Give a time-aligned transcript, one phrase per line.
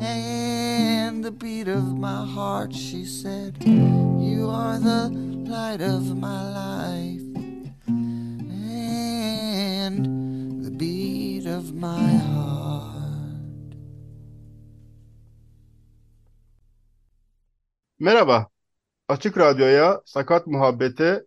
[0.00, 2.74] and the beat of my heart.
[2.74, 5.08] She said, You are the
[5.48, 7.22] light of my life
[9.86, 10.04] and
[10.64, 12.40] the beat of my heart.
[17.98, 18.46] Merhaba.
[19.08, 21.24] Açık Radyo'ya, Sakat Muhabbet'e,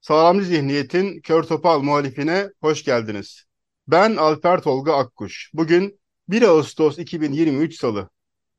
[0.00, 3.44] Sağlamcı Zihniyet'in Kör Topal muhalifine hoş geldiniz.
[3.88, 5.50] Ben Alper Tolga Akkuş.
[5.54, 8.10] Bugün 1 Ağustos 2023 Salı.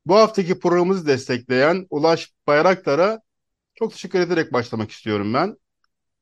[0.06, 3.22] Bu haftaki programımızı destekleyen Ulaş Bayraktar'a
[3.76, 5.58] çok teşekkür ederek başlamak istiyorum ben.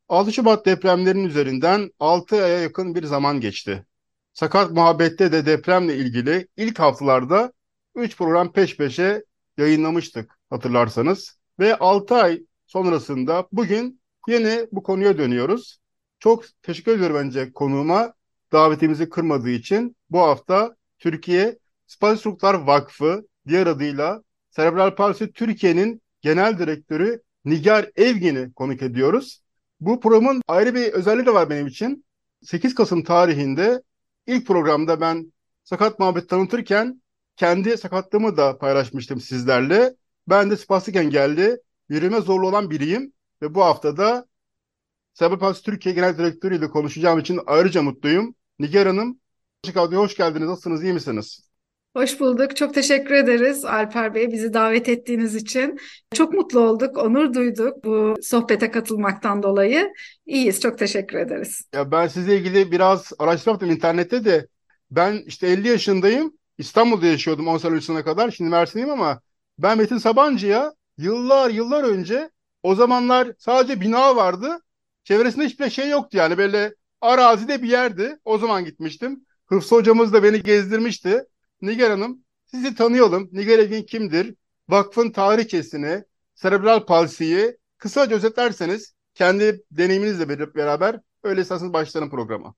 [0.10, 3.86] 6 Şubat depremlerinin üzerinden 6 aya yakın bir zaman geçti.
[4.34, 7.54] Sakat Muhabbet'te de depremle ilgili ilk haftalarda
[7.96, 9.24] 3 program peş peşe
[9.58, 11.40] yayınlamıştık hatırlarsanız.
[11.60, 15.80] Ve 6 ay sonrasında bugün yine bu konuya dönüyoruz.
[16.20, 18.14] Çok teşekkür ediyorum önce konuğuma
[18.52, 19.96] davetimizi kırmadığı için.
[20.10, 28.54] Bu hafta Türkiye Spastik Çocuklar Vakfı diğer adıyla Serebral Palsi Türkiye'nin genel direktörü Nigar Evgin'i
[28.54, 29.42] konuk ediyoruz.
[29.80, 32.06] Bu programın ayrı bir özelliği de var benim için.
[32.42, 33.82] 8 Kasım tarihinde
[34.28, 35.34] ilk programda ben
[35.64, 37.02] sakat muhabbet tanıtırken
[37.36, 39.96] kendi sakatlığımı da paylaşmıştım sizlerle.
[40.28, 41.58] Ben de spastik engelli,
[41.90, 44.26] yürüme zorlu olan biriyim ve bu haftada
[45.14, 48.36] Serbest Partisi Türkiye Genel Direktörü ile konuşacağım için ayrıca mutluyum.
[48.60, 49.20] Nigar Hanım,
[49.64, 50.48] Açık Radyo'ya hoş geldiniz.
[50.48, 51.53] Nasılsınız, iyi misiniz?
[51.96, 52.56] Hoş bulduk.
[52.56, 55.80] Çok teşekkür ederiz Alper Bey bizi davet ettiğiniz için.
[56.14, 59.94] Çok mutlu olduk, onur duyduk bu sohbete katılmaktan dolayı.
[60.26, 61.62] İyiyiz, çok teşekkür ederiz.
[61.74, 64.48] Ya ben sizle ilgili biraz araştırma yaptım internette de.
[64.92, 66.34] Ben işte 50 yaşındayım.
[66.58, 68.32] İstanbul'da yaşıyordum 10 sene öncesine kadar.
[68.32, 69.22] Şimdi Mersin'deyim ama
[69.60, 72.30] ben Metin Sabancı'ya yıllar yıllar önce
[72.64, 74.60] o zamanlar sadece bina vardı.
[75.04, 78.18] Çevresinde hiçbir şey yoktu yani böyle arazide bir yerdi.
[78.26, 79.26] O zaman gitmiştim.
[79.46, 81.24] Hıfzı hocamız da beni gezdirmişti.
[81.64, 83.30] Nigar Hanım sizi tanıyalım.
[83.32, 84.36] Nigar Evgin kimdir?
[84.70, 86.04] Vakfın tarihçesini,
[86.36, 92.56] serebral palsiyi kısaca özetlerseniz kendi deneyiminizle beraber öyle isterseniz başlayalım programa.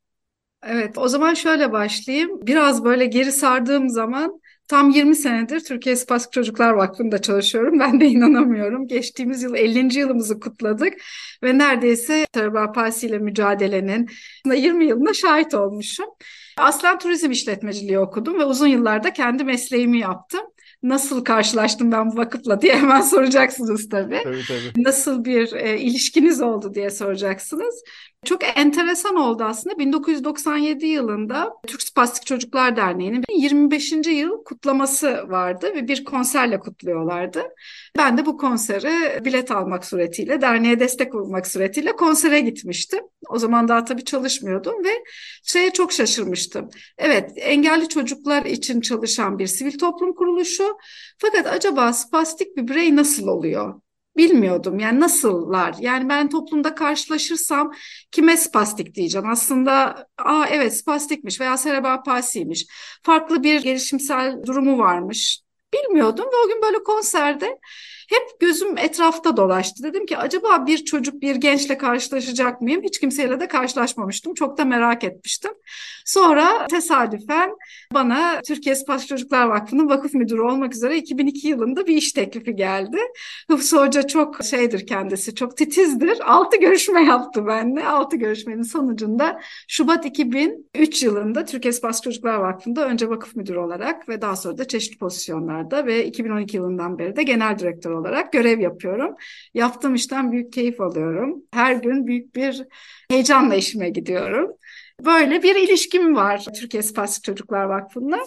[0.64, 2.48] Evet, o zaman şöyle başlayayım.
[2.48, 7.80] Biraz böyle geri sardığım zaman tam 20 senedir Türkiye Spastik Çocuklar Vakfı'nda çalışıyorum.
[7.80, 8.88] Ben de inanamıyorum.
[8.88, 10.00] Geçtiğimiz yıl 50.
[10.00, 10.94] yılımızı kutladık
[11.44, 14.10] ve neredeyse serebral palsi ile mücadelenin
[14.46, 16.06] 20 yılına şahit olmuşum.
[16.58, 20.42] Aslen turizm işletmeciliği okudum ve uzun yıllarda kendi mesleğimi yaptım.
[20.84, 24.22] Nasıl karşılaştım ben bu vakıfla diye hemen soracaksınız tabii.
[24.24, 24.84] Tabii tabii.
[24.84, 27.84] Nasıl bir e, ilişkiniz oldu diye soracaksınız.
[28.26, 29.80] Çok enteresan oldu aslında.
[29.80, 33.92] 1997 yılında Türk Spastik Çocuklar Derneği'nin 25.
[33.92, 37.44] yıl kutlaması vardı ve bir konserle kutluyorlardı.
[37.98, 43.00] Ben de bu konsere bilet almak suretiyle, derneğe destek olmak suretiyle konsere gitmiştim.
[43.30, 45.04] O zaman daha tabii çalışmıyordum ve
[45.44, 46.70] şeye çok şaşırmıştım.
[46.98, 50.78] Evet, engelli çocuklar için çalışan bir sivil toplum kuruluşu.
[51.18, 53.85] Fakat acaba spastik bir birey nasıl oluyor?
[54.18, 54.80] Bilmiyordum.
[54.80, 55.76] Yani nasıllar?
[55.80, 57.74] Yani ben toplumda karşılaşırsam
[58.12, 59.30] kime spastik diyeceğim?
[59.30, 62.66] Aslında aa evet spastikmiş veya serebral palsiymiş.
[63.04, 65.42] Farklı bir gelişimsel durumu varmış.
[65.74, 67.60] Bilmiyordum ve o gün böyle konserde
[68.10, 69.84] hep gözüm etrafta dolaştı.
[69.84, 72.84] Dedim ki acaba bir çocuk bir gençle karşılaşacak mıyım?
[72.84, 74.34] Hiç kimseyle de karşılaşmamıştım.
[74.34, 75.52] Çok da merak etmiştim.
[76.06, 77.50] Sonra tesadüfen
[77.94, 82.98] bana Türkiye Spastik Çocuklar Vakfı'nın vakıf müdürü olmak üzere 2002 yılında bir iş teklifi geldi.
[83.50, 86.34] Hıfzı Hoca çok şeydir kendisi, çok titizdir.
[86.34, 87.88] Altı görüşme yaptı benimle.
[87.88, 94.22] Altı görüşmenin sonucunda Şubat 2003 yılında Türkiye Spastik Çocuklar Vakfı'nda önce vakıf müdürü olarak ve
[94.22, 99.16] daha sonra da çeşitli pozisyonlarda ve 2012 yılından beri de genel direktör olarak görev yapıyorum.
[99.54, 101.44] Yaptığım işten büyük keyif alıyorum.
[101.54, 102.64] Her gün büyük bir
[103.10, 104.52] heyecanla işime gidiyorum.
[105.02, 108.20] Böyle bir ilişkim var Türkiye Spastik Çocuklar Vakfı'nda.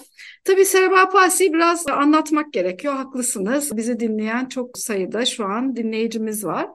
[0.45, 2.95] Tabii serebral palsiyi biraz anlatmak gerekiyor.
[2.95, 3.77] Haklısınız.
[3.77, 6.67] Bizi dinleyen çok sayıda şu an dinleyicimiz var.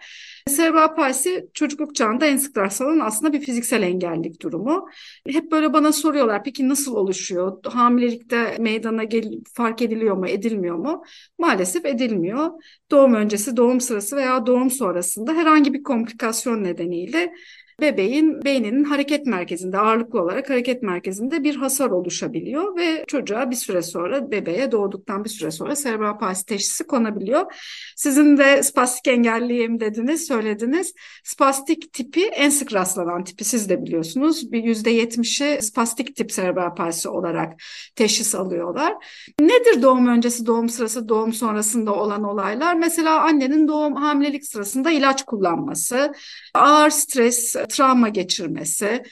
[0.48, 4.90] Serebral palsi çocukluk çağında en sık rastlanan aslında bir fiziksel engellilik durumu.
[5.28, 7.58] Hep böyle bana soruyorlar peki nasıl oluşuyor?
[7.66, 11.04] Hamilelikte meydana gel fark ediliyor mu, edilmiyor mu?
[11.40, 12.50] Maalesef edilmiyor.
[12.92, 17.34] Doğum öncesi, doğum sırası veya doğum sonrasında herhangi bir komplikasyon nedeniyle
[17.82, 23.82] bebeğin beyninin hareket merkezinde ağırlıklı olarak hareket merkezinde bir hasar oluşabiliyor ve çocuğa bir süre
[23.82, 27.54] sonra bebeğe doğduktan bir süre sonra serebral palsi teşhisi konabiliyor.
[27.96, 30.94] Sizin de spastik engelliyim dediniz, söylediniz.
[31.24, 34.52] Spastik tipi en sık rastlanan tipi siz de biliyorsunuz.
[34.52, 37.54] Bir yüzde yetmişi spastik tip serebral palsi olarak
[37.96, 38.94] teşhis alıyorlar.
[39.40, 42.76] Nedir doğum öncesi, doğum sırası, doğum sonrasında olan olaylar?
[42.76, 46.14] Mesela annenin doğum hamilelik sırasında ilaç kullanması,
[46.54, 49.04] ağır stres, travma geçirmesi,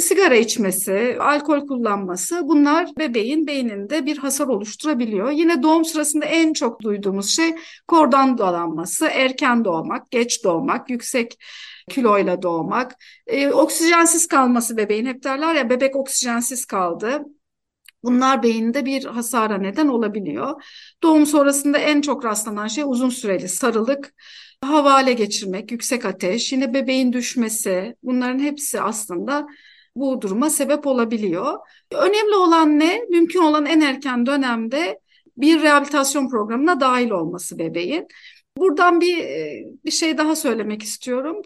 [0.00, 5.30] sigara içmesi, alkol kullanması bunlar bebeğin beyninde bir hasar oluşturabiliyor.
[5.30, 7.54] Yine doğum sırasında en çok duyduğumuz şey
[7.88, 11.38] kordan dolanması, erken doğmak, geç doğmak, yüksek
[11.90, 12.96] kiloyla doğmak,
[13.26, 17.22] e, oksijensiz kalması bebeğin hep derler ya bebek oksijensiz kaldı.
[18.02, 20.62] Bunlar beyinde bir hasara neden olabiliyor.
[21.02, 24.14] Doğum sonrasında en çok rastlanan şey uzun süreli sarılık,
[24.64, 29.46] havale geçirmek, yüksek ateş, yine bebeğin düşmesi bunların hepsi aslında
[29.96, 31.58] bu duruma sebep olabiliyor.
[31.92, 33.00] Önemli olan ne?
[33.10, 35.00] Mümkün olan en erken dönemde
[35.36, 38.06] bir rehabilitasyon programına dahil olması bebeğin.
[38.56, 39.18] Buradan bir
[39.84, 41.42] bir şey daha söylemek istiyorum.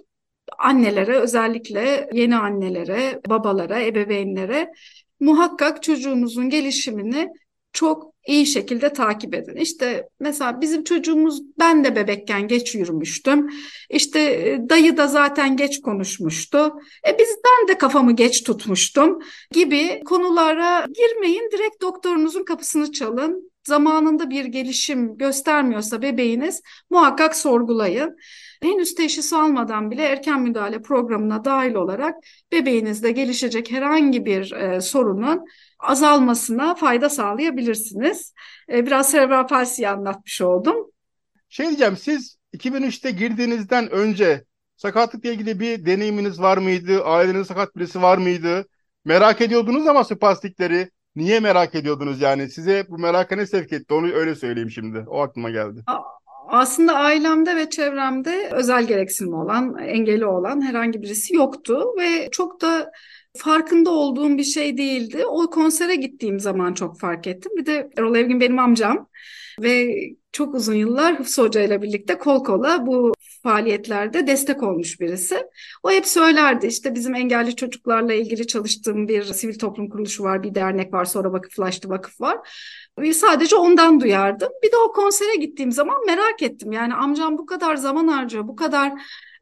[0.59, 4.73] Annelere özellikle yeni annelere, babalara, ebeveynlere
[5.21, 7.29] muhakkak çocuğunuzun gelişimini
[7.75, 9.57] çok iyi şekilde takip edin.
[9.57, 13.51] İşte mesela bizim çocuğumuz ben de bebekken geç yürümüştüm.
[13.91, 16.73] İşte e, dayı da zaten geç konuşmuştu.
[17.09, 19.19] E bizden de kafamı geç tutmuştum
[19.51, 21.51] gibi konulara girmeyin.
[21.53, 23.53] Direkt doktorunuzun kapısını çalın.
[23.67, 28.17] Zamanında bir gelişim göstermiyorsa bebeğiniz muhakkak sorgulayın.
[28.65, 32.15] Henüz teşhis almadan bile erken müdahale programına dahil olarak
[32.53, 35.45] bebeğinizde gelişecek herhangi bir e, sorunun
[35.79, 38.35] azalmasına fayda sağlayabilirsiniz.
[38.73, 40.77] E, biraz serebral palsiyi anlatmış oldum.
[41.49, 44.45] Şey diyeceğim siz 2003'te girdiğinizden önce
[44.77, 47.05] sakatlıkla ilgili bir deneyiminiz var mıydı?
[47.05, 48.67] Ailenizde sakat birisi var mıydı?
[49.05, 50.91] Merak ediyordunuz ama spastikleri.
[51.17, 52.51] Niye merak ediyordunuz yani?
[52.51, 53.95] Size bu meraka ne sevk etti?
[53.95, 55.05] Onu öyle söyleyeyim şimdi.
[55.07, 55.81] O aklıma geldi.
[56.49, 62.93] Aslında ailemde ve çevremde özel gereksinimi olan, engeli olan herhangi birisi yoktu ve çok da
[63.37, 65.27] farkında olduğum bir şey değildi.
[65.27, 67.53] O konsere gittiğim zaman çok fark ettim.
[67.57, 69.09] Bir de Erol Evgin benim amcam
[69.63, 69.95] ve
[70.35, 75.47] çok uzun yıllar Hıfzı Hoca ile birlikte kol kola bu faaliyetlerde destek olmuş birisi.
[75.83, 80.55] O hep söylerdi işte bizim engelli çocuklarla ilgili çalıştığım bir sivil toplum kuruluşu var, bir
[80.55, 82.39] dernek var, sonra vakıflaştı vakıf var.
[83.13, 84.49] Sadece ondan duyardım.
[84.63, 86.73] Bir de o konsere gittiğim zaman merak ettim.
[86.73, 88.93] Yani amcam bu kadar zaman harcıyor, bu kadar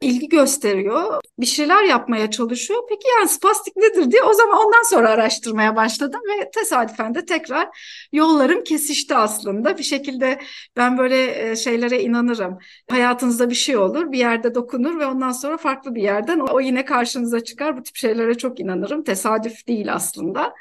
[0.03, 1.21] ilgi gösteriyor.
[1.39, 2.79] Bir şeyler yapmaya çalışıyor.
[2.89, 7.69] Peki yani spastik nedir diye o zaman ondan sonra araştırmaya başladım ve tesadüfen de tekrar
[8.11, 9.77] yollarım kesişti aslında.
[9.77, 10.39] Bir şekilde
[10.77, 12.57] ben böyle e, şeylere inanırım.
[12.89, 16.85] Hayatınızda bir şey olur, bir yerde dokunur ve ondan sonra farklı bir yerden o yine
[16.85, 17.77] karşınıza çıkar.
[17.77, 19.03] Bu tip şeylere çok inanırım.
[19.03, 20.53] Tesadüf değil aslında.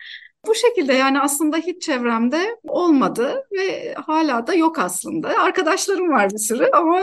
[0.46, 5.28] Bu şekilde yani aslında hiç çevremde olmadı ve hala da yok aslında.
[5.28, 7.00] Arkadaşlarım var bir sürü ama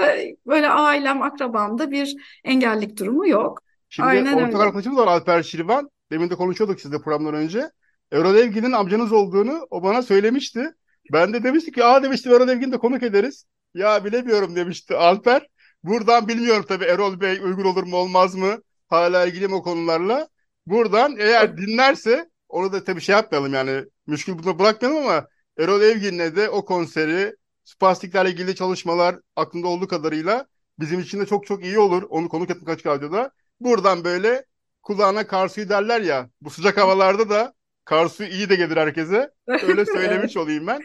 [0.47, 3.61] böyle ailem, akrabamda bir engellik durumu yok.
[3.89, 4.57] Şimdi Aynen ortak öyle.
[4.57, 5.89] arkadaşımız var Alper Şirvan.
[6.11, 7.69] Demin de konuşuyorduk sizle programdan önce.
[8.11, 10.73] Evgin'in amcanız olduğunu o bana söylemişti.
[11.11, 13.45] Ben de demiştik ki aa demiştim Erol Evgin'i de konuk ederiz.
[13.73, 15.47] Ya bilemiyorum demişti Alper.
[15.83, 18.57] Buradan bilmiyorum tabii Erol Bey uygun olur mu olmaz mı?
[18.87, 20.27] Hala ilgiliyim o konularla.
[20.65, 25.27] Buradan eğer dinlerse onu da tabii şey yapmayalım yani müşkül bunu bırakmayalım ama
[25.59, 30.45] Erol Evgin'le de o konseri spastiklerle ilgili çalışmalar aklında olduğu kadarıyla
[30.79, 32.03] bizim için de çok çok iyi olur.
[32.09, 33.31] Onu konuk etmek açık radyoda.
[33.59, 34.45] Buradan böyle
[34.83, 37.53] kulağına karsuyu derler ya bu sıcak havalarda da
[37.89, 39.31] karsu iyi de gelir herkese.
[39.47, 40.81] Öyle söylemiş olayım ben.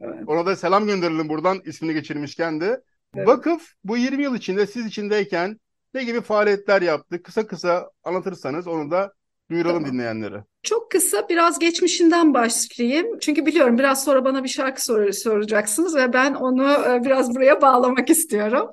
[0.00, 0.14] Evet.
[0.26, 2.80] Ona da selam gönderelim buradan ismini geçirmişken de.
[3.16, 3.28] Evet.
[3.28, 5.60] Vakıf bu 20 yıl içinde siz içindeyken
[5.94, 7.22] ne gibi faaliyetler yaptı?
[7.22, 9.12] Kısa kısa anlatırsanız onu da
[9.50, 9.92] duyuralım tamam.
[9.92, 10.44] dinleyenlere.
[10.62, 13.18] Çok kısa biraz geçmişinden başlayayım.
[13.18, 17.62] Çünkü biliyorum biraz sonra bana bir şarkı sor soracaksınız ve ben onu e, biraz buraya
[17.62, 18.70] bağlamak istiyorum.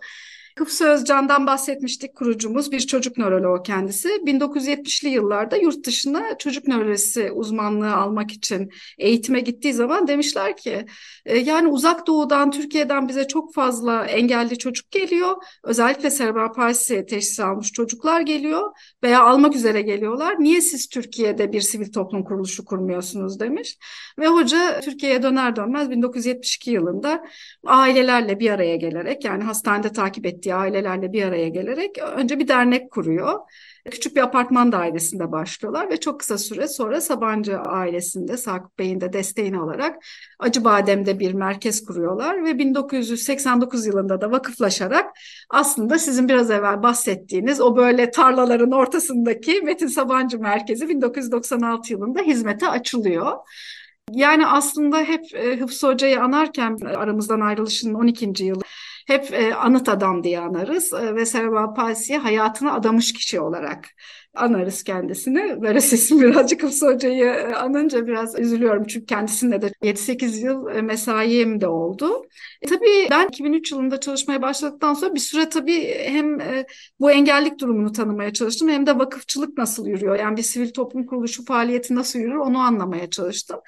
[0.59, 4.09] Hıfzı Özcan'dan bahsetmiştik kurucumuz bir çocuk nöroloğu kendisi.
[4.09, 10.85] 1970'li yıllarda yurt dışına çocuk nörolojisi uzmanlığı almak için eğitime gittiği zaman demişler ki
[11.25, 15.35] e, yani uzak doğudan Türkiye'den bize çok fazla engelli çocuk geliyor.
[15.63, 18.71] Özellikle serebral palsi teşhisi almış çocuklar geliyor
[19.03, 20.35] veya almak üzere geliyorlar.
[20.39, 23.77] Niye siz Türkiye'de bir sivil toplum kuruluşu kurmuyorsunuz demiş.
[24.19, 27.25] Ve hoca Türkiye'ye döner dönmez 1972 yılında
[27.65, 32.91] ailelerle bir araya gelerek yani hastanede takip ettiği ailelerle bir araya gelerek önce bir dernek
[32.91, 33.39] kuruyor.
[33.91, 39.13] Küçük bir apartman dairesinde başlıyorlar ve çok kısa süre sonra Sabancı ailesinde Sakıp Bey'in de
[39.13, 39.95] desteğini alarak
[40.39, 45.05] Acıbadem'de bir merkez kuruyorlar ve 1989 yılında da vakıflaşarak
[45.49, 52.67] aslında sizin biraz evvel bahsettiğiniz o böyle tarlaların ortasındaki Metin Sabancı Merkezi 1996 yılında hizmete
[52.67, 53.31] açılıyor.
[54.11, 58.43] Yani aslında hep e, Hıfzı Hoca'yı anarken aramızdan ayrılışının 12.
[58.43, 58.61] yılı
[59.05, 63.89] hep e, anıt adam diye anarız e, ve Serva Palsi'ye hayatını adamış kişi olarak
[64.35, 65.61] anarız kendisini.
[65.61, 70.81] Böyle sesim birazcık Hıfzı Hoca'yı e, anınca biraz üzülüyorum çünkü kendisinde de 7-8 yıl e,
[70.81, 72.25] mesaim de oldu.
[72.61, 76.65] E, tabii ben 2003 yılında çalışmaya başladıktan sonra bir süre tabii hem e,
[76.99, 80.19] bu engellik durumunu tanımaya çalıştım hem de vakıfçılık nasıl yürüyor?
[80.19, 83.59] Yani bir sivil toplum kuruluşu faaliyeti nasıl yürür onu anlamaya çalıştım.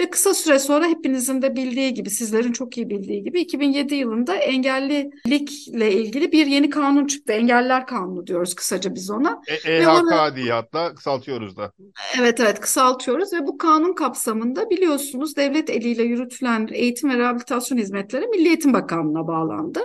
[0.00, 4.34] Ve kısa süre sonra hepinizin de bildiği gibi, sizlerin çok iyi bildiği gibi 2007 yılında
[4.34, 7.32] engellilikle ilgili bir yeni kanun çıktı.
[7.32, 9.42] Engeller Kanunu diyoruz kısaca biz ona.
[9.64, 9.82] E,
[10.36, 11.72] Diye hatta kısaltıyoruz da.
[12.18, 18.26] Evet evet kısaltıyoruz ve bu kanun kapsamında biliyorsunuz devlet eliyle yürütülen eğitim ve rehabilitasyon hizmetleri
[18.26, 19.80] Milli Eğitim Bakanlığı'na bağlandı.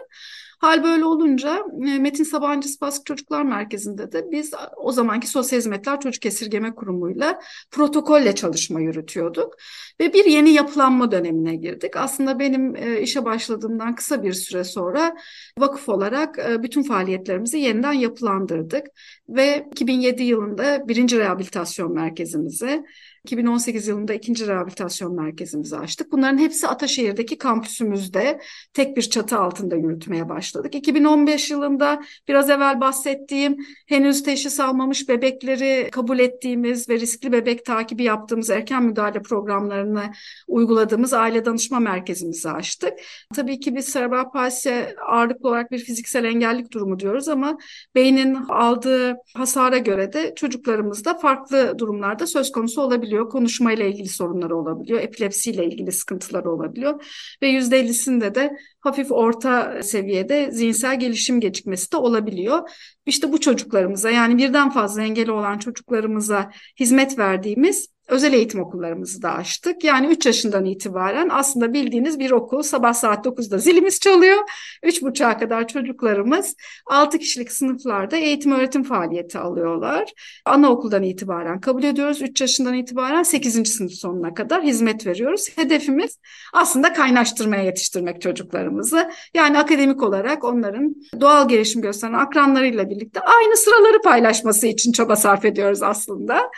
[0.62, 6.00] Hal böyle olunca e, Metin Sabancı Spastik Çocuklar Merkezi'nde de biz o zamanki Sosyal Hizmetler
[6.00, 7.40] Çocuk Esirgeme Kurumu'yla
[7.72, 9.56] protokolle çalışma yürütüyorduk.
[10.00, 11.96] Ve bir yeni yapılanma dönemine girdik.
[11.96, 15.16] Aslında benim e, işe başladığımdan kısa bir süre sonra
[15.60, 18.88] vakıf olarak e, bütün faaliyetlerimizi yeniden yapılandırdık.
[19.30, 22.84] Ve 2007 yılında birinci rehabilitasyon merkezimizi
[23.24, 26.12] 2018 yılında ikinci rehabilitasyon merkezimizi açtık.
[26.12, 28.42] Bunların hepsi Ataşehir'deki kampüsümüzde
[28.74, 30.76] tek bir çatı altında yürütmeye başladık.
[30.76, 38.04] 2015 yılında biraz evvel bahsettiğim henüz teşhis almamış bebekleri kabul ettiğimiz ve riskli bebek takibi
[38.04, 40.04] yaptığımız erken müdahale programlarını
[40.48, 42.94] uyguladığımız aile danışma merkezimizi açtık.
[43.36, 47.58] Tabii ki biz serebral palsi ağırlıklı olarak bir fiziksel engellik durumu diyoruz ama
[47.96, 53.30] beynin aldığı hasara göre de çocuklarımızda farklı durumlarda söz konusu olabilir olabiliyor.
[53.30, 55.00] Konuşmayla ilgili sorunları olabiliyor.
[55.02, 57.04] Epilepsiyle ilgili sıkıntıları olabiliyor.
[57.42, 62.70] Ve %50'sinde de hafif orta seviyede zihinsel gelişim gecikmesi de olabiliyor.
[63.06, 69.34] İşte bu çocuklarımıza yani birden fazla engeli olan çocuklarımıza hizmet verdiğimiz özel eğitim okullarımızı da
[69.34, 69.84] açtık.
[69.84, 74.38] Yani 3 yaşından itibaren aslında bildiğiniz bir okul sabah saat 9'da zilimiz çalıyor.
[74.84, 80.14] 3.30'a kadar çocuklarımız 6 kişilik sınıflarda eğitim öğretim faaliyeti alıyorlar.
[80.46, 82.22] Anaokuldan itibaren kabul ediyoruz.
[82.22, 83.74] 3 yaşından itibaren 8.
[83.74, 85.58] sınıf sonuna kadar hizmet veriyoruz.
[85.58, 86.20] Hedefimiz
[86.54, 89.12] aslında kaynaştırmaya yetiştirmek çocuklarımızı.
[89.34, 95.46] Yani akademik olarak onların doğal gelişim gösteren akranlarıyla birlikte aynı sıraları paylaşması için çaba sarf
[95.46, 96.52] ediyoruz aslında.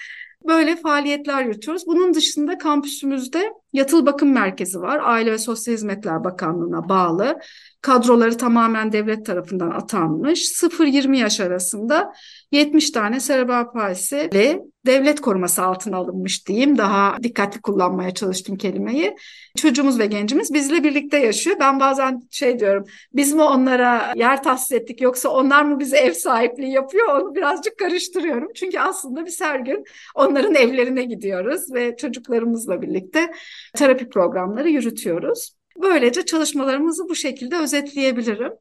[0.47, 1.87] Böyle faaliyetler yürütüyoruz.
[1.87, 4.99] Bunun dışında kampüsümüzde yatıl bakım merkezi var.
[5.03, 7.39] Aile ve Sosyal Hizmetler Bakanlığı'na bağlı.
[7.81, 10.39] Kadroları tamamen devlet tarafından atanmış.
[10.39, 12.13] 0-20 yaş arasında
[12.51, 16.77] 70 tane serebral palsili devlet koruması altına alınmış diyeyim.
[16.77, 19.15] Daha dikkatli kullanmaya çalıştım kelimeyi.
[19.57, 21.57] Çocuğumuz ve gencimiz bizle birlikte yaşıyor.
[21.59, 26.13] Ben bazen şey diyorum, biz mi onlara yer tahsis ettik yoksa onlar mı bize ev
[26.13, 27.21] sahipliği yapıyor?
[27.21, 28.51] Onu birazcık karıştırıyorum.
[28.55, 29.83] Çünkü aslında biz her gün
[30.15, 33.31] onların evlerine gidiyoruz ve çocuklarımızla birlikte
[33.75, 35.55] terapi programları yürütüyoruz.
[35.81, 38.53] Böylece çalışmalarımızı bu şekilde özetleyebilirim.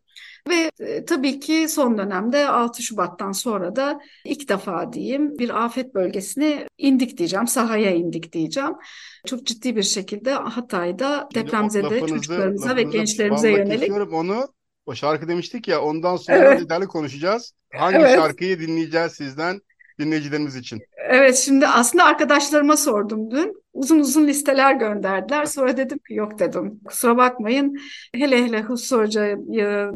[0.49, 5.95] Ve e, tabii ki son dönemde 6 Şubat'tan sonra da ilk defa diyeyim bir afet
[5.95, 8.73] bölgesine indik diyeceğim, sahaya indik diyeceğim.
[9.27, 14.13] Çok ciddi bir şekilde Hatay'da depremzede çocuklarımıza ve gençlerimize yönelik.
[14.13, 14.49] Onu
[14.87, 16.61] o şarkı demiştik ya ondan sonra evet.
[16.61, 17.53] detaylı konuşacağız.
[17.75, 18.15] Hangi evet.
[18.15, 19.61] şarkıyı dinleyeceğiz sizden
[20.01, 20.81] dinleyicilerimiz için?
[21.09, 23.63] Evet şimdi aslında arkadaşlarıma sordum dün.
[23.73, 25.45] Uzun uzun listeler gönderdiler.
[25.45, 26.81] Sonra dedim ki yok dedim.
[26.85, 27.79] Kusura bakmayın.
[28.15, 29.37] Hele hele Hüsnü Hoca'yı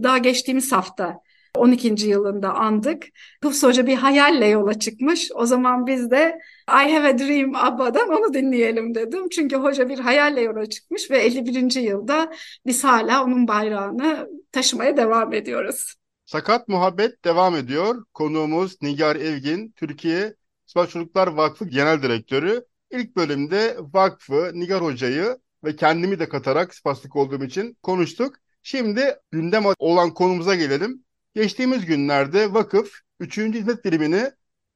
[0.03, 1.21] daha geçtiğimiz hafta
[1.57, 2.09] 12.
[2.09, 3.05] yılında andık.
[3.45, 5.31] Hüsnü Hoca bir hayalle yola çıkmış.
[5.35, 9.29] O zaman biz de I Have a Dream Abba'dan onu dinleyelim dedim.
[9.29, 11.81] Çünkü hoca bir hayalle yola çıkmış ve 51.
[11.81, 12.33] yılda
[12.67, 15.95] biz hala onun bayrağını taşımaya devam ediyoruz.
[16.27, 18.05] Sakat Muhabbet devam ediyor.
[18.15, 20.35] Konuğumuz Nigar Evgin, Türkiye
[20.67, 22.65] Sıfat Çocuklar Vakfı Genel Direktörü.
[22.91, 28.37] İlk bölümde vakfı, Nigar Hoca'yı ve kendimi de katarak spastik olduğum için konuştuk.
[28.63, 31.05] Şimdi gündem olan konumuza gelelim.
[31.35, 33.39] Geçtiğimiz günlerde vakıf 3.
[33.39, 34.31] hizmet birimini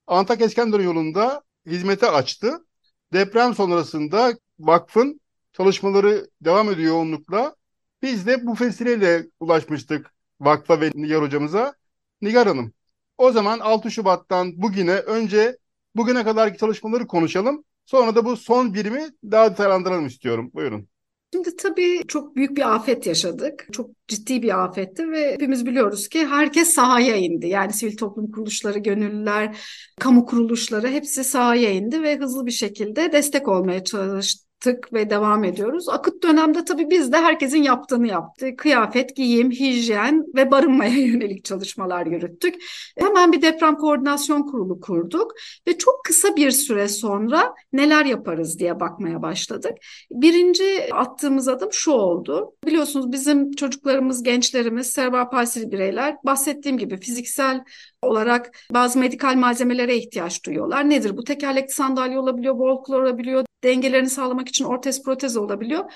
[0.07, 2.67] Antakya İskenderun yolunda hizmete açtı.
[3.13, 5.21] Deprem sonrasında vakfın
[5.53, 7.57] çalışmaları devam ediyor yoğunlukla.
[8.03, 11.75] Biz de bu vesileyle ulaşmıştık vakfa ve Nigar hocamıza.
[12.23, 12.73] Nigar Hanım,
[13.19, 15.59] o zaman 6 Şubat'tan bugüne önce
[15.97, 17.65] bugüne kadarki çalışmaları konuşalım.
[17.87, 20.51] Sonra da bu son birimi daha detaylandıralım istiyorum.
[20.55, 20.89] Buyurun.
[21.35, 23.67] Şimdi tabii çok büyük bir afet yaşadık.
[23.73, 27.47] Çok ciddi bir afetti ve hepimiz biliyoruz ki herkes sahaya indi.
[27.47, 29.57] Yani sivil toplum kuruluşları, gönüllüler,
[30.01, 35.45] kamu kuruluşları hepsi sahaya indi ve hızlı bir şekilde destek olmaya çalıştı yaptık ve devam
[35.45, 35.89] ediyoruz.
[35.89, 38.59] Akıt dönemde tabii biz de herkesin yaptığını yaptık.
[38.59, 42.55] Kıyafet, giyim, hijyen ve barınmaya yönelik çalışmalar yürüttük.
[42.99, 45.33] Hemen bir deprem koordinasyon kurulu kurduk
[45.69, 49.73] ve çok kısa bir süre sonra neler yaparız diye bakmaya başladık.
[50.11, 52.53] Birinci attığımız adım şu oldu.
[52.67, 57.65] Biliyorsunuz bizim çocuklarımız, gençlerimiz, serebral palsili bireyler bahsettiğim gibi fiziksel
[58.03, 60.91] olarak bazı medikal malzemelere ihtiyaç duyuyorlar.
[60.91, 61.25] Nedir bu?
[61.25, 65.93] Tekerlekli sandalye olabiliyor, volklar olabiliyor, dengelerini sağlamak için ortez protez olabiliyor.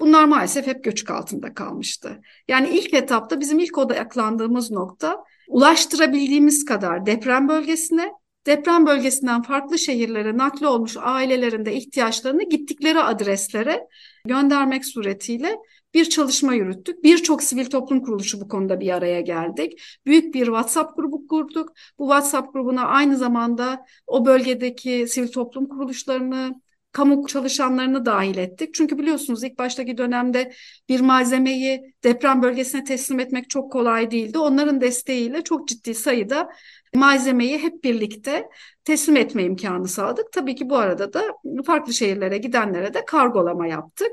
[0.00, 2.20] Bunlar maalesef hep göçük altında kalmıştı.
[2.48, 8.12] Yani ilk etapta bizim ilk odaklandığımız nokta ulaştırabildiğimiz kadar deprem bölgesine,
[8.46, 13.86] deprem bölgesinden farklı şehirlere nakli olmuş ailelerin de ihtiyaçlarını gittikleri adreslere
[14.26, 15.58] göndermek suretiyle
[15.94, 17.04] bir çalışma yürüttük.
[17.04, 19.82] Birçok sivil toplum kuruluşu bu konuda bir araya geldik.
[20.06, 21.72] Büyük bir WhatsApp grubu kurduk.
[21.98, 26.60] Bu WhatsApp grubuna aynı zamanda o bölgedeki sivil toplum kuruluşlarını,
[26.92, 28.74] kamu çalışanlarını dahil ettik.
[28.74, 30.52] Çünkü biliyorsunuz ilk baştaki dönemde
[30.88, 34.38] bir malzemeyi deprem bölgesine teslim etmek çok kolay değildi.
[34.38, 36.50] Onların desteğiyle çok ciddi sayıda
[36.94, 38.48] malzemeyi hep birlikte
[38.84, 40.32] teslim etme imkanı sağladık.
[40.32, 41.22] Tabii ki bu arada da
[41.66, 44.10] farklı şehirlere gidenlere de kargolama yaptık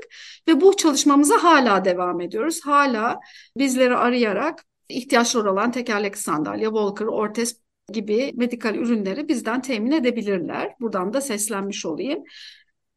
[0.48, 2.60] ve bu çalışmamıza hala devam ediyoruz.
[2.64, 3.20] Hala
[3.56, 7.56] bizleri arayarak ihtiyaçları olan tekerlekli sandalye, Walker, ortez
[7.92, 10.74] gibi medikal ürünleri bizden temin edebilirler.
[10.80, 12.24] Buradan da seslenmiş olayım.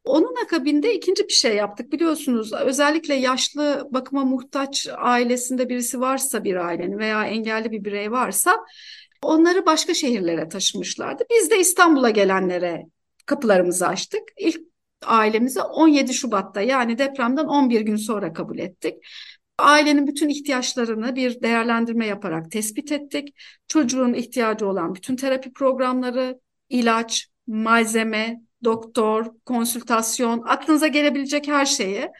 [0.04, 6.56] Onun akabinde ikinci bir şey yaptık biliyorsunuz özellikle yaşlı bakıma muhtaç ailesinde birisi varsa bir
[6.56, 8.56] ailenin veya engelli bir birey varsa
[9.22, 11.24] onları başka şehirlere taşımışlardı.
[11.30, 12.86] Biz de İstanbul'a gelenlere
[13.26, 14.22] kapılarımızı açtık.
[14.38, 14.60] İlk
[15.06, 18.94] ailemizi 17 Şubat'ta yani depremden 11 gün sonra kabul ettik.
[19.58, 23.34] Ailenin bütün ihtiyaçlarını bir değerlendirme yaparak tespit ettik.
[23.68, 32.10] Çocuğun ihtiyacı olan bütün terapi programları, ilaç, malzeme, doktor, konsültasyon, aklınıza gelebilecek her şeyi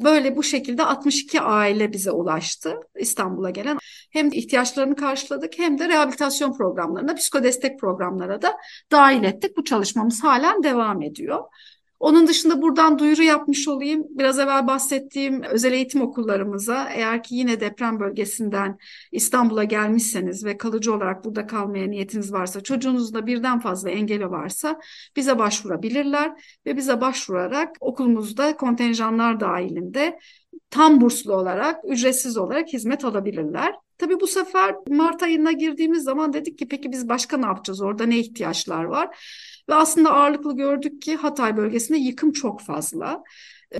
[0.00, 3.78] böyle bu şekilde 62 aile bize ulaştı İstanbul'a gelen.
[4.10, 8.56] Hem ihtiyaçlarını karşıladık hem de rehabilitasyon programlarına, psikodestek programlara da
[8.92, 9.56] dahil ettik.
[9.56, 11.44] Bu çalışmamız halen devam ediyor.
[12.00, 14.04] Onun dışında buradan duyuru yapmış olayım.
[14.10, 18.78] Biraz evvel bahsettiğim özel eğitim okullarımıza eğer ki yine deprem bölgesinden
[19.12, 24.80] İstanbul'a gelmişseniz ve kalıcı olarak burada kalmaya niyetiniz varsa, çocuğunuzda birden fazla engeli varsa
[25.16, 30.18] bize başvurabilirler ve bize başvurarak okulumuzda kontenjanlar dahilinde
[30.70, 33.74] tam burslu olarak, ücretsiz olarak hizmet alabilirler.
[33.98, 37.82] Tabii bu sefer Mart ayına girdiğimiz zaman dedik ki peki biz başka ne yapacağız?
[37.82, 39.18] Orada ne ihtiyaçlar var?
[39.68, 43.22] Ve aslında ağırlıklı gördük ki Hatay bölgesinde yıkım çok fazla.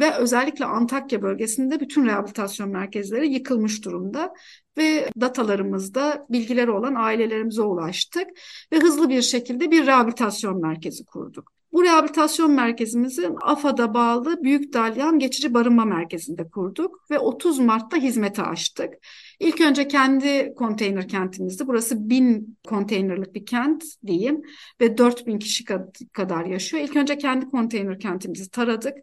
[0.00, 4.34] Ve özellikle Antakya bölgesinde bütün rehabilitasyon merkezleri yıkılmış durumda.
[4.78, 8.26] Ve datalarımızda bilgileri olan ailelerimize ulaştık.
[8.72, 11.52] Ve hızlı bir şekilde bir rehabilitasyon merkezi kurduk.
[11.72, 18.42] Bu rehabilitasyon merkezimizi AFAD'a bağlı Büyük Dalyan Geçici Barınma Merkezi'nde kurduk ve 30 Mart'ta hizmete
[18.42, 18.94] açtık.
[19.40, 24.42] İlk önce kendi konteyner kentimizde, burası bin konteynerlik bir kent diyeyim
[24.80, 25.64] ve 4000 kişi
[26.12, 26.82] kadar yaşıyor.
[26.82, 28.94] İlk önce kendi konteyner kentimizi taradık.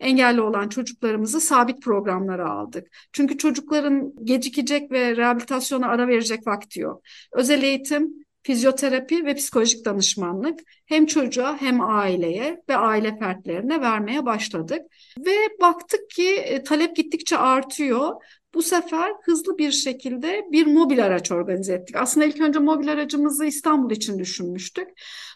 [0.00, 2.86] Engelli olan çocuklarımızı sabit programlara aldık.
[3.12, 7.02] Çünkü çocukların gecikecek ve rehabilitasyona ara verecek vakti yok.
[7.32, 14.82] Özel eğitim, fizyoterapi ve psikolojik danışmanlık hem çocuğa hem aileye ve aile fertlerine vermeye başladık.
[15.18, 18.12] Ve baktık ki e, talep gittikçe artıyor.
[18.54, 21.96] Bu sefer hızlı bir şekilde bir mobil araç organize ettik.
[21.96, 24.88] Aslında ilk önce mobil aracımızı İstanbul için düşünmüştük.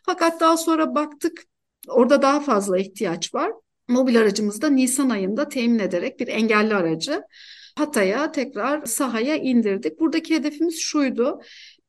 [0.06, 1.42] Fakat daha sonra baktık
[1.88, 3.52] orada daha fazla ihtiyaç var.
[3.88, 7.22] Mobil aracımızı da Nisan ayında temin ederek bir engelli aracı
[7.78, 10.00] Hatay'a tekrar sahaya indirdik.
[10.00, 11.40] Buradaki hedefimiz şuydu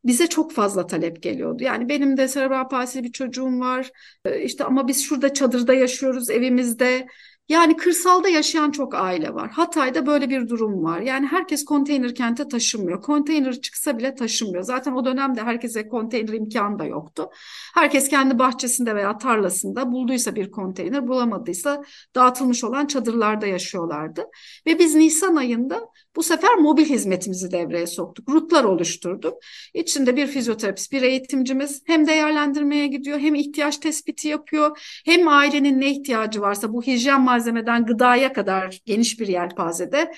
[0.05, 1.63] bize çok fazla talep geliyordu.
[1.63, 3.91] Yani benim de serebral palsili bir çocuğum var.
[4.25, 7.07] Ee, işte ama biz şurada çadırda yaşıyoruz evimizde.
[7.49, 9.49] Yani kırsalda yaşayan çok aile var.
[9.51, 11.01] Hatay'da böyle bir durum var.
[11.01, 13.01] Yani herkes konteyner kente taşımıyor.
[13.01, 14.63] Konteyner çıksa bile taşımıyor.
[14.63, 17.29] Zaten o dönemde herkese konteyner imkanı da yoktu.
[17.73, 21.83] Herkes kendi bahçesinde veya tarlasında bulduysa bir konteyner, bulamadıysa
[22.15, 24.25] dağıtılmış olan çadırlarda yaşıyorlardı.
[24.67, 28.29] Ve biz Nisan ayında bu sefer mobil hizmetimizi devreye soktuk.
[28.29, 29.33] Rutlar oluşturduk.
[29.73, 35.91] İçinde bir fizyoterapist, bir eğitimcimiz hem değerlendirmeye gidiyor, hem ihtiyaç tespiti yapıyor, hem ailenin ne
[35.91, 40.11] ihtiyacı varsa bu hijyen malzemeden gıdaya kadar geniş bir yelpazede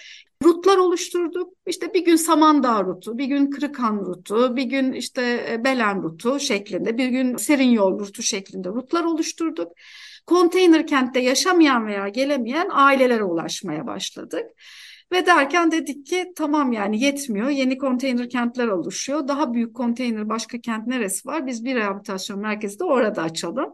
[0.43, 1.53] rutlar oluşturduk.
[1.65, 6.39] İşte bir gün Samandağ rutu, bir gün Kırıkhan rutu, bir gün işte e, Belen rutu
[6.39, 9.71] şeklinde, bir gün Serin Yol rutu şeklinde rutlar oluşturduk.
[10.25, 14.45] Konteyner kentte yaşamayan veya gelemeyen ailelere ulaşmaya başladık.
[15.11, 17.49] Ve derken dedik ki tamam yani yetmiyor.
[17.49, 19.27] Yeni konteyner kentler oluşuyor.
[19.27, 21.47] Daha büyük konteyner başka kent neresi var?
[21.47, 23.73] Biz bir rehabilitasyon merkezi de orada açalım.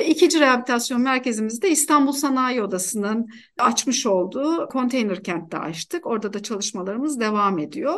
[0.00, 3.28] İkinci rehabilitasyon merkezimizde İstanbul Sanayi Odası'nın
[3.58, 6.06] açmış olduğu konteyner kentte açtık.
[6.06, 7.94] Orada da çalışmalarımız devam ediyor.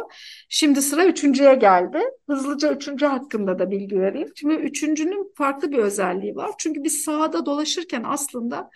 [0.48, 1.98] Şimdi sıra üçüncüye geldi.
[2.26, 4.28] Hızlıca üçüncü hakkında da bilgi vereyim.
[4.36, 6.50] Şimdi üçüncünün farklı bir özelliği var.
[6.58, 8.70] Çünkü biz sahada dolaşırken aslında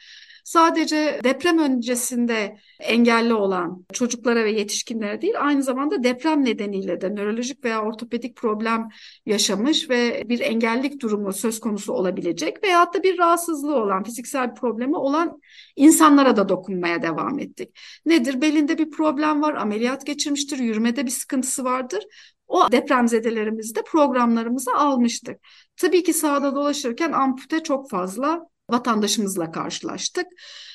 [0.49, 7.65] sadece deprem öncesinde engelli olan çocuklara ve yetişkinlere değil aynı zamanda deprem nedeniyle de nörolojik
[7.65, 8.89] veya ortopedik problem
[9.27, 14.55] yaşamış ve bir engellik durumu söz konusu olabilecek veyahut da bir rahatsızlığı olan, fiziksel bir
[14.55, 15.41] problemi olan
[15.77, 17.79] insanlara da dokunmaya devam ettik.
[18.07, 18.41] Nedir?
[18.41, 22.05] Belinde bir problem var, ameliyat geçirmiştir, yürümede bir sıkıntısı vardır.
[22.47, 25.37] O depremzedelerimizde programlarımızı almıştık.
[25.77, 30.27] Tabii ki sahada dolaşırken ampute çok fazla vatandaşımızla karşılaştık.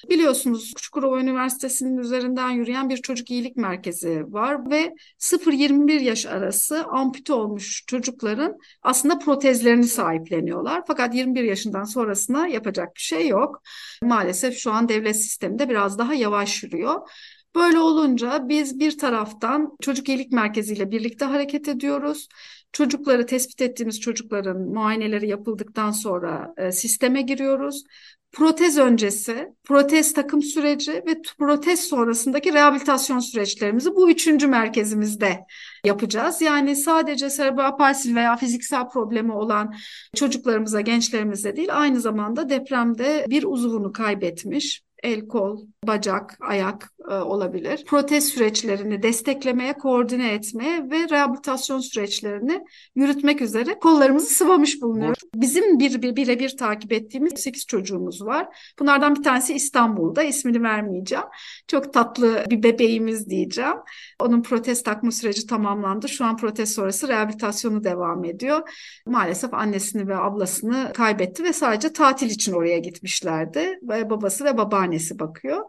[0.09, 7.33] Biliyorsunuz Çukurova Üniversitesi'nin üzerinden yürüyen bir çocuk iyilik merkezi var ve 0-21 yaş arası ampute
[7.33, 10.83] olmuş çocukların aslında protezlerini sahipleniyorlar.
[10.87, 13.61] Fakat 21 yaşından sonrasına yapacak bir şey yok.
[14.03, 17.09] Maalesef şu an devlet sisteminde biraz daha yavaş yürüyor.
[17.55, 22.27] Böyle olunca biz bir taraftan çocuk iyilik merkeziyle birlikte hareket ediyoruz.
[22.73, 27.83] Çocukları tespit ettiğimiz çocukların muayeneleri yapıldıktan sonra e, sisteme giriyoruz.
[28.31, 35.39] Protez öncesi, protez takım süreci ve protez sonrasındaki rehabilitasyon süreçlerimizi bu üçüncü merkezimizde
[35.85, 36.41] yapacağız.
[36.41, 39.75] Yani sadece serebral palsi veya fiziksel problemi olan
[40.15, 47.83] çocuklarımıza, gençlerimize değil, aynı zamanda depremde bir uzuvunu kaybetmiş, el, kol, bacak, ayak e, olabilir.
[47.87, 55.19] Protez süreçlerini desteklemeye, koordine etmeye ve rehabilitasyon süreçlerini yürütmek üzere kollarımızı sıvamış bulunuyoruz.
[55.35, 58.73] Bizim bir, bir birebir takip ettiğimiz 8 çocuğumuz var.
[58.79, 60.23] Bunlardan bir tanesi İstanbul'da.
[60.23, 61.25] ismini vermeyeceğim.
[61.67, 63.75] Çok tatlı bir bebeğimiz diyeceğim.
[64.19, 66.09] Onun protez takma süreci tamamlandı.
[66.09, 68.69] Şu an protez sonrası rehabilitasyonu devam ediyor.
[69.07, 73.79] Maalesef annesini ve ablasını kaybetti ve sadece tatil için oraya gitmişlerdi.
[73.83, 74.57] Ve babası ve
[74.93, 75.59] babaannesi bakıyor.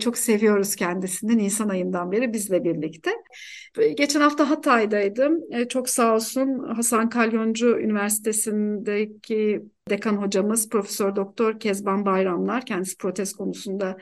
[0.00, 3.10] Çok seviyoruz kendisini Nisan ayından beri bizle birlikte.
[3.96, 5.40] Geçen hafta Hatay'daydım.
[5.50, 13.32] E, çok sağ olsun Hasan Kalyoncu Üniversitesi'ndeki dekan hocamız Profesör Doktor Kezban Bayramlar kendisi protez
[13.32, 13.96] konusunda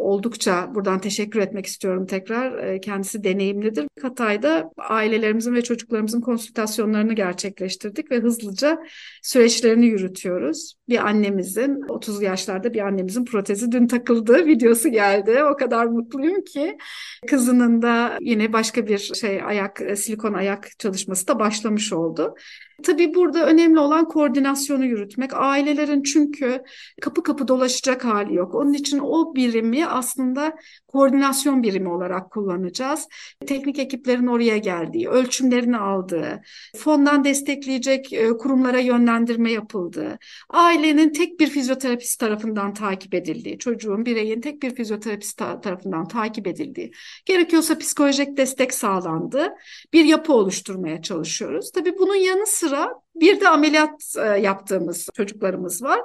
[0.00, 2.58] oldukça buradan teşekkür etmek istiyorum tekrar.
[2.58, 3.86] Ee, kendisi deneyimlidir.
[4.02, 8.78] Hatay'da ailelerimizin ve çocuklarımızın konsültasyonlarını gerçekleştirdik ve hızlıca
[9.22, 10.74] süreçlerini yürütüyoruz.
[10.88, 14.46] Bir annemizin 30 yaşlarda bir annemizin protezi dün takıldı.
[14.46, 15.44] Videosu geldi.
[15.44, 16.78] O kadar mutluyum ki
[17.26, 22.34] kızının da yine başka bir şey ayak silikon ayak çalışması da başlamış oldu.
[22.82, 25.34] Tabii burada önemli olan koordinasyonu yürütmek.
[25.34, 26.62] Ailelerin çünkü
[27.00, 28.54] kapı kapı dolaşacak hali yok.
[28.54, 30.56] Onun için o birimi aslında
[30.88, 33.08] koordinasyon birimi olarak kullanacağız.
[33.46, 36.40] Teknik ekiplerin oraya geldiği, ölçümlerini aldığı,
[36.76, 40.18] fondan destekleyecek e, kurumlara yönlendirme yapıldığı,
[40.50, 46.92] ailenin tek bir fizyoterapist tarafından takip edildiği, çocuğun, bireyin tek bir fizyoterapist tarafından takip edildiği,
[47.26, 49.48] gerekiyorsa psikolojik destek sağlandı.
[49.92, 51.70] Bir yapı oluşturmaya çalışıyoruz.
[51.72, 56.00] Tabii bunun yanı sıra bir de ameliyat e, yaptığımız çocuklarımız var.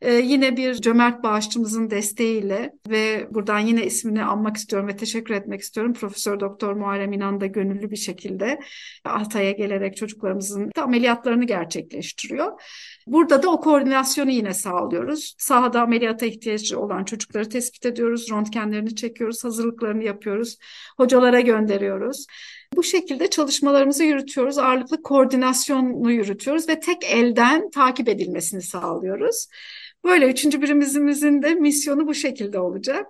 [0.00, 5.60] E, yine bir cömert bağışçımızın desteğiyle ve buradan yine ismini anmak istiyorum ve teşekkür etmek
[5.60, 5.92] istiyorum.
[5.94, 8.60] Profesör Doktor Muharrem İnan da gönüllü bir şekilde
[9.04, 12.60] Altay'a gelerek çocuklarımızın ameliyatlarını gerçekleştiriyor.
[13.06, 15.34] Burada da o koordinasyonu yine sağlıyoruz.
[15.38, 20.58] Sahada ameliyata ihtiyacı olan çocukları tespit ediyoruz, röntgenlerini çekiyoruz, hazırlıklarını yapıyoruz,
[20.96, 22.26] hocalara gönderiyoruz.
[22.76, 24.58] Bu şekilde çalışmalarımızı yürütüyoruz.
[24.58, 29.46] Ağırlıklı koordinasyonu yürütüyoruz ve tek elden takip edilmesini sağlıyoruz.
[30.04, 33.06] Böyle üçüncü birimizimizin de misyonu bu şekilde olacak.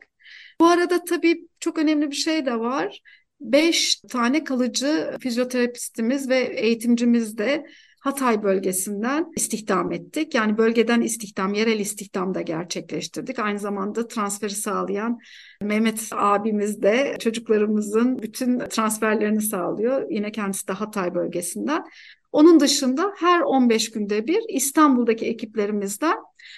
[0.61, 3.01] Bu arada tabii çok önemli bir şey de var.
[3.41, 7.67] Beş tane kalıcı fizyoterapistimiz ve eğitimcimiz de
[8.01, 10.35] Hatay bölgesinden istihdam ettik.
[10.35, 13.39] Yani bölgeden istihdam, yerel istihdam da gerçekleştirdik.
[13.39, 15.19] Aynı zamanda transferi sağlayan
[15.63, 20.11] Mehmet abimiz de çocuklarımızın bütün transferlerini sağlıyor.
[20.11, 21.85] Yine kendisi de Hatay bölgesinden.
[22.33, 26.17] Onun dışında her 15 günde bir İstanbul'daki ekiplerimizden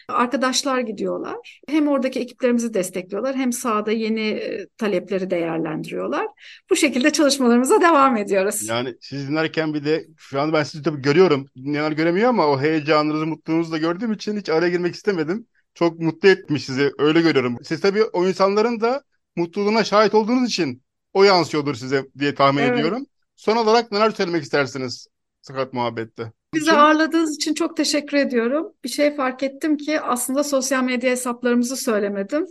[0.09, 1.61] arkadaşlar gidiyorlar.
[1.69, 6.27] Hem oradaki ekiplerimizi destekliyorlar hem sahada yeni e, talepleri değerlendiriyorlar.
[6.71, 8.69] Bu şekilde çalışmalarımıza devam ediyoruz.
[8.69, 11.47] Yani siz dinlerken bir de şu an ben sizi tabii görüyorum.
[11.57, 15.47] Dinleyenler göremiyor ama o heyecanınızı, mutluluğunuzu da gördüğüm için hiç araya girmek istemedim.
[15.75, 16.93] Çok mutlu etmiş sizi.
[16.99, 17.57] Öyle görüyorum.
[17.63, 19.03] Siz tabii o insanların da
[19.37, 22.73] mutluluğuna şahit olduğunuz için o yansıyordur size diye tahmin Evet.
[22.73, 23.07] ediyorum.
[23.37, 25.07] Son olarak neler söylemek istersiniz
[25.43, 26.33] Sakat Muhabbet'te?
[26.55, 28.73] Bizi ağırladığınız için çok teşekkür ediyorum.
[28.85, 32.47] Bir şey fark ettim ki aslında sosyal medya hesaplarımızı söylemedim.